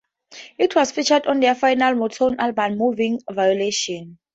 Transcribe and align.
It 0.57 0.73
was 0.73 0.91
featured 0.91 1.27
on 1.27 1.41
their 1.41 1.53
final 1.53 1.93
Motown 1.93 2.37
album, 2.39 2.75
"Moving 2.79 3.21
Violation". 3.29 4.17